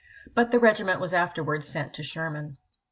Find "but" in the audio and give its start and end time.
0.33-0.49